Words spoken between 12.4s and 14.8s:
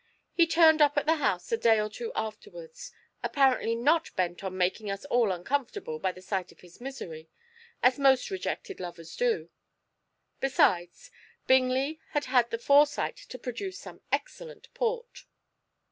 the foresight to produce some excellent